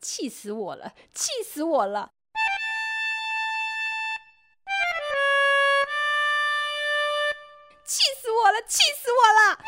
[0.00, 2.12] 气死我了，气死我了！
[7.84, 9.58] 气死我了，气死我了！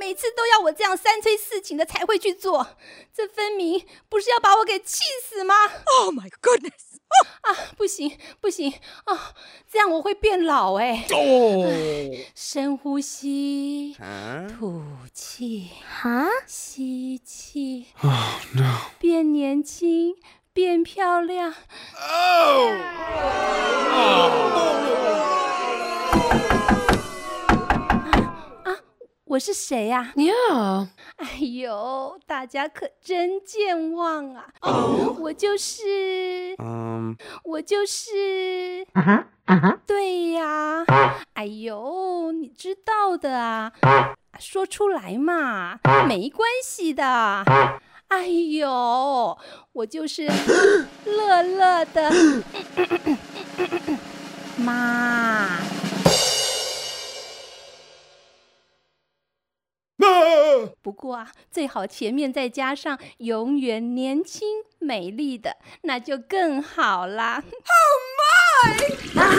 [0.00, 2.76] 每次都要我这样三催四请的才会去做，
[3.14, 5.54] 这分明不是要把我给气死吗
[5.98, 6.87] ？Oh my goodness！
[7.42, 8.72] 啊，不行不行
[9.04, 9.34] 啊，
[9.70, 11.06] 这样我会变老哎。
[12.34, 13.96] 深呼吸，
[14.58, 14.82] 吐
[15.12, 15.70] 气，
[16.46, 17.86] 吸气，
[18.98, 20.16] 变年轻，
[20.52, 21.54] 变漂亮。
[29.28, 30.12] 我是谁呀？
[30.16, 30.88] 你好。
[31.16, 34.46] 哎呦，大家可真健忘啊！
[35.20, 37.14] 我就是，嗯，
[37.44, 40.84] 我就是，啊哈，啊哈，对呀。
[41.34, 43.70] 哎呦，你知道的啊，
[44.38, 47.44] 说出来嘛，没关系的。
[48.08, 49.36] 哎呦，
[49.72, 50.26] 我就是
[51.04, 52.10] 乐乐的
[54.56, 55.58] 妈。
[60.82, 64.48] 不过啊，最好前面再加上永远年轻
[64.78, 67.42] 美丽的，那就更好啦。
[67.44, 67.98] Oh
[69.14, 69.38] my！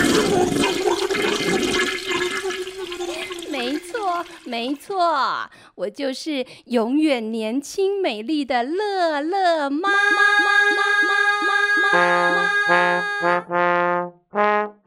[3.52, 9.90] 没错，没错，我就是永远年轻美丽的乐乐妈。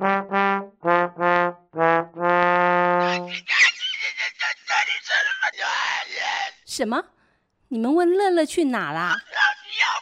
[6.72, 7.04] 什么？
[7.68, 9.14] 你们问乐乐去哪啦？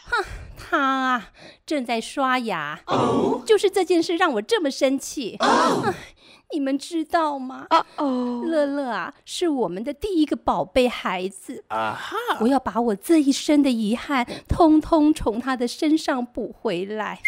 [0.09, 0.23] 哼，
[0.55, 1.31] 他啊，
[1.65, 2.79] 正在刷牙。
[2.87, 5.35] 哦，就是这件事让我这么生气。
[5.41, 5.93] 哦，
[6.53, 7.67] 你们知道吗？
[7.71, 11.65] 哦哦，乐乐啊，是我们的第一个宝贝孩子。
[11.67, 12.15] 啊哈！
[12.39, 17.19] 我要把我这一生的遗憾，通通从他的身上补回来。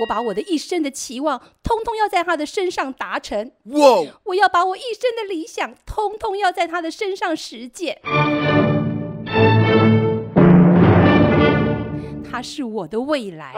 [0.00, 3.52] 我把我的一生的期望，通通要在他的身上达成。
[3.64, 3.80] 哇！
[4.24, 8.00] 我要把我一生的理想，通通要在他的身上实践。
[12.32, 13.52] 他是我的未来，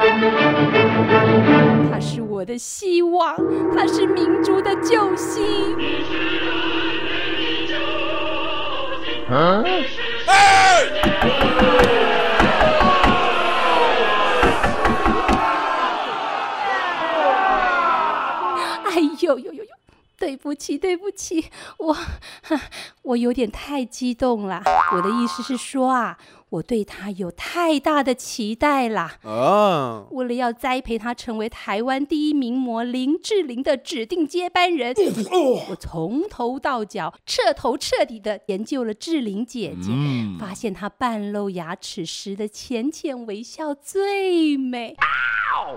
[1.92, 3.36] 他是我的希望，
[3.72, 5.76] 他是民族的救星。
[18.86, 19.70] 哎呦呦呦呦！
[20.18, 21.46] 对不起，对不起，
[21.78, 21.96] 我
[23.02, 24.62] 我有点太激动了。
[24.92, 26.18] 我的意思是说啊，
[26.54, 29.18] 我对他有太大的期待啦。
[29.22, 30.06] 啊！
[30.10, 34.94] 为了要栽培他成为台湾第一名模林志玲的指定接班人，
[35.68, 39.90] 我从头到脚彻头彻底的研究了志玲姐姐，
[40.38, 44.96] 发现她半露牙齿时的浅浅微笑最美。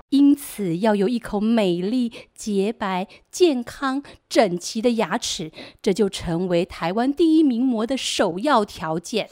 [0.10, 5.52] 因此，要有一口美丽、洁白、健康、整齐的牙齿，
[5.82, 9.30] 这就成为台湾第一名模的首要条件。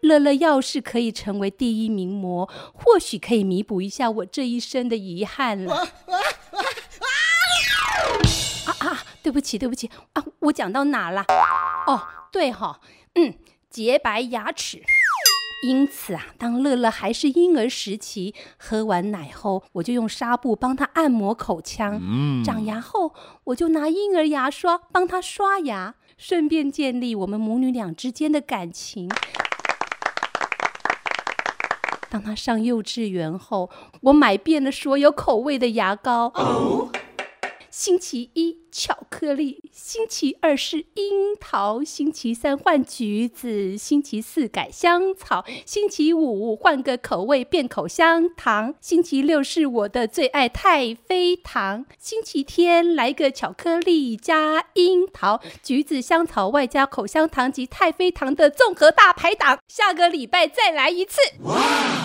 [0.00, 5.74] 乐乐要是可以成为第一名模，或许可以弥补一下我这一生的遗憾了。
[8.66, 9.02] 啊啊！
[9.22, 10.24] 对不起，对不起啊！
[10.40, 11.24] 我讲到哪了？
[11.86, 12.80] 哦，对哈，
[13.14, 13.34] 嗯，
[13.70, 14.82] 洁白牙齿。
[15.66, 21.98] 因此啊，当乐乐还是婴儿时期，喝完奶后，我就用纱布帮他按摩口腔；
[22.44, 23.12] 长牙后，
[23.44, 29.10] 我就拿婴儿牙刷帮他刷牙，顺便建立我们母女俩之间的感情。
[32.10, 33.70] 当他上幼稚园后，
[34.02, 36.32] 我买遍了所有口味的牙膏。
[37.70, 38.67] 星期一。
[38.70, 39.62] 巧克力。
[39.72, 59.58] 星期二是樱桃，星期三换橘子，星期四改香草，星期五换个口味变口香糖，星期六是我的最爱太妃糖，星期天来个巧克力加樱桃、橘子、香草外加口香糖及太妃糖的综合大排档。
[59.68, 61.20] 下个礼拜再来一次。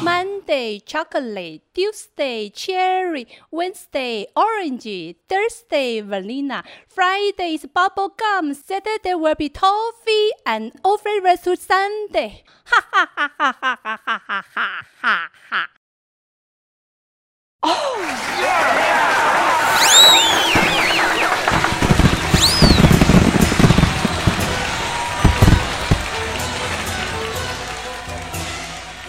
[0.04, 6.53] Monday chocolate, Tuesday cherry, Wednesday orange, Thursday vanilla.
[6.54, 6.64] banana.
[6.88, 8.54] Friday is bubble gum.
[8.54, 12.44] Saturday will be toffee, and all flavors to Sunday.
[12.66, 15.68] Ha ha ha ha ha ha ha ha ha ha.
[17.62, 17.98] Oh
[18.42, 18.94] yeah!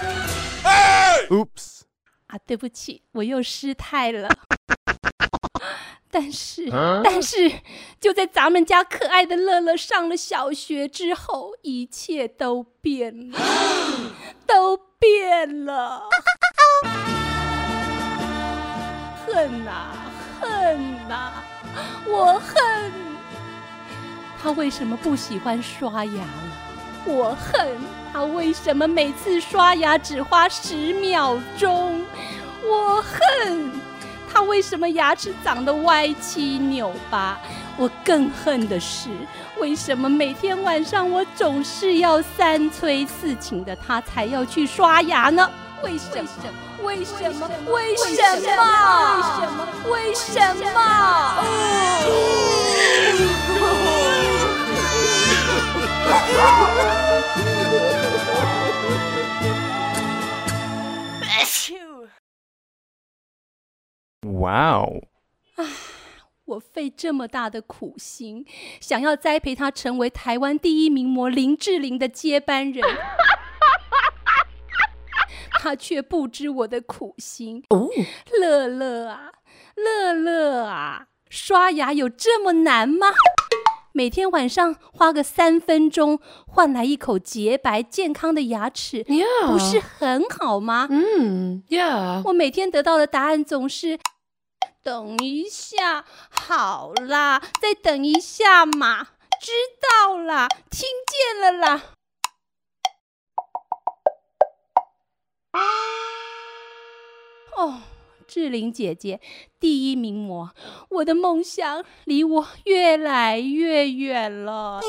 [0.05, 0.65] Oops.
[0.65, 1.83] Ah, Oops！
[2.29, 4.29] 啊，对不起，我又失态了。
[6.15, 6.71] 但是，
[7.03, 7.51] 但是，
[8.01, 13.37] 就在咱们家可爱的乐乐上了小学之后，一切都变了，
[14.47, 16.05] 都变了。
[19.27, 19.91] 恨呐，
[20.41, 21.33] 恨呐，
[22.07, 22.93] 我恨！
[24.41, 27.07] 他为什么不喜欢刷牙了？
[27.07, 27.77] 我恨
[28.13, 32.05] 他为什么每次刷牙只花十秒钟？
[32.63, 33.73] 我恨！
[34.47, 37.39] 为什么牙齿长得歪七扭八？
[37.77, 39.09] 我更恨的是，
[39.59, 45.51] 为什么每天晚上我总是要三催四请的他才要去刷牙呢？
[45.83, 46.29] 为什么
[46.83, 47.51] 为什么？
[47.67, 48.61] 为什么？
[49.91, 50.55] 为什么？
[50.55, 50.81] 为什么？
[64.45, 65.03] 哇哦！
[65.57, 65.65] 啊
[66.45, 68.45] 我费这么大的苦心，
[68.79, 72.85] 想要栽培他成为台湾第一名模林志玲的接班人，
[75.59, 77.65] 他却不知我的苦心。
[77.71, 77.89] 哦，
[78.39, 79.33] 乐乐啊，
[79.77, 83.07] 乐乐啊，刷牙有这么难吗？
[83.93, 89.03] 每天晚上花个三分钟换来一口洁白健康的牙齿，
[89.47, 90.89] 不是很好吗？
[90.91, 92.21] 嗯，Yeah。
[92.27, 93.99] 我每天得到的答案总是。
[94.85, 99.09] 等一下，好啦，再等一下嘛，
[99.41, 99.51] 知
[99.81, 101.83] 道啦，听见了啦。
[107.57, 107.81] 哦，
[108.29, 109.23] 志玲姐姐，
[109.59, 110.51] 第一名模，
[110.91, 114.83] 我的梦想离我越来越远了。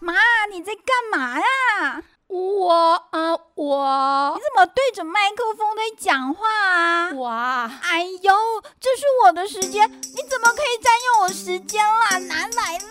[0.00, 0.14] 妈，
[0.50, 2.02] 你在干嘛呀？
[2.28, 2.72] 我
[3.10, 7.12] 啊，我么对着麦克风在讲话啊？
[7.12, 7.70] 哇！
[7.80, 8.34] 哎呦，
[8.80, 12.18] 这是我的时间，你怎么可以占用我时间啦？
[12.18, 12.90] 拿来啦，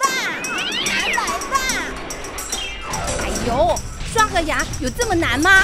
[0.85, 1.57] 拿来啦！
[3.19, 3.75] 哎呦，
[4.13, 5.61] 刷个牙有这么难吗？